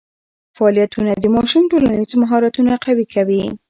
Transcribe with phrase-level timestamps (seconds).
[0.55, 3.43] فعالیتونه د ماشوم ټولنیز مهارتونه قوي کوي.